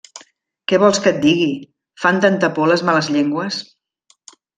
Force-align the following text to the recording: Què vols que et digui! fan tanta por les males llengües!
Què 0.71 0.77
vols 0.83 0.99
que 1.03 1.11
et 1.15 1.19
digui! 1.25 1.51
fan 2.05 2.21
tanta 2.23 2.49
por 2.55 2.71
les 2.71 2.83
males 2.89 3.11
llengües! 3.17 3.61